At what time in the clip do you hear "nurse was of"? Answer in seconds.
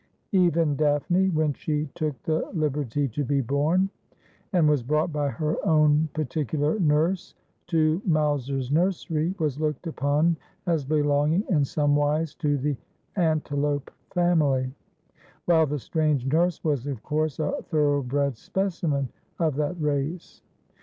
16.25-17.03